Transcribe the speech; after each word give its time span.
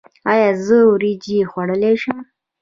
ایا 0.31 0.49
زه 0.65 0.77
وریجې 0.91 1.39
خوړلی 1.49 1.93
شم؟ 2.01 2.19